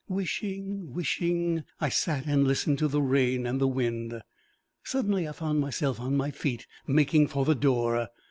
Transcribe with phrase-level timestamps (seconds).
[0.09, 4.19] Wishing, wishing, I sat and listened to the rain and the wind.
[4.83, 8.07] Suddenly I found myself on my feet, making for the door.